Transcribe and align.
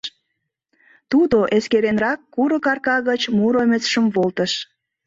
Тудо 1.11 1.37
эскеренрак 1.57 2.19
курык 2.33 2.65
арка 2.71 2.97
гыч 3.09 3.21
Муромецшым 3.37 4.05
волтыш. 4.15 4.53